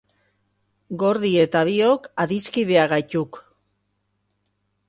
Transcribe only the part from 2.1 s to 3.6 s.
adiskideak gaituk.